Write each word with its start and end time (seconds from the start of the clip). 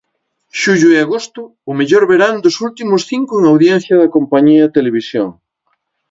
Xullo 0.61 0.87
e 0.95 0.97
agosto, 1.05 1.41
o 1.69 1.71
mellor 1.79 2.03
verán 2.11 2.35
dos 2.43 2.55
últimos 2.67 3.01
cinco 3.11 3.33
en 3.39 3.43
audiencia 3.51 3.95
da 4.01 4.11
Compañía 4.15 4.73
Televisión. 4.77 5.27